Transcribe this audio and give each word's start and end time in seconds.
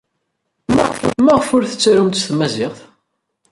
Maɣef 1.23 1.47
ur 1.55 1.63
t-tettarumt 1.65 2.19
s 2.21 2.23
tmaziɣt? 2.29 2.79